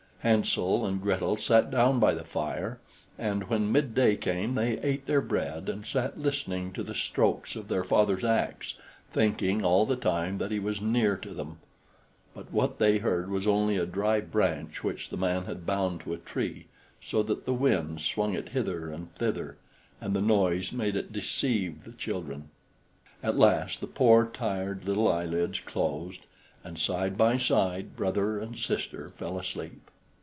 [0.21, 2.79] Hansel and Gretel sat down by the fire,
[3.17, 7.69] and when midday came they ate their bread and sat listening to the strokes of
[7.69, 8.75] their father's axe,
[9.09, 11.57] thinking all the time that he was near to them.
[12.35, 16.13] But what they heard was only a dry branch which the man had bound to
[16.13, 16.67] a tree,
[17.01, 19.57] so that the wind swung it hither and thither,
[19.99, 22.49] and the noise it made deceived the children.
[23.23, 26.27] At last the poor, tired, little eyelids closed,
[26.63, 29.81] and, side by side, brother and sister fell asleep.